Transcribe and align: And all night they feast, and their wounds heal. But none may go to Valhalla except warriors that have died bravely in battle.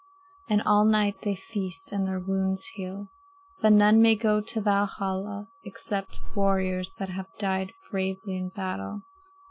And 0.49 0.63
all 0.63 0.83
night 0.83 1.17
they 1.21 1.35
feast, 1.35 1.91
and 1.91 2.07
their 2.07 2.17
wounds 2.19 2.65
heal. 2.73 3.09
But 3.61 3.71
none 3.73 4.01
may 4.01 4.15
go 4.15 4.41
to 4.41 4.59
Valhalla 4.59 5.45
except 5.63 6.21
warriors 6.33 6.95
that 6.95 7.09
have 7.09 7.27
died 7.37 7.73
bravely 7.91 8.35
in 8.35 8.49
battle. 8.49 9.03